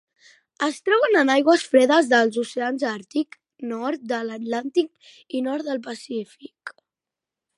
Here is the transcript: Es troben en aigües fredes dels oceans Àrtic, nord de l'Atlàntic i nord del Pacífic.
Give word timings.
Es 0.67 0.77
troben 0.87 1.17
en 1.19 1.31
aigües 1.33 1.65
fredes 1.73 2.07
dels 2.13 2.39
oceans 2.43 2.85
Àrtic, 2.93 3.37
nord 3.73 4.09
de 4.13 4.21
l'Atlàntic 4.29 5.37
i 5.41 5.43
nord 5.51 5.69
del 5.71 5.85
Pacífic. 5.91 6.77